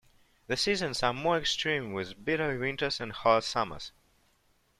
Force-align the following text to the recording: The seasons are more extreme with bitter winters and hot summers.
The 0.47 0.57
seasons 0.57 1.03
are 1.03 1.13
more 1.13 1.37
extreme 1.37 1.93
with 1.93 2.25
bitter 2.25 2.57
winters 2.57 2.99
and 2.99 3.11
hot 3.11 3.43
summers. 3.43 3.91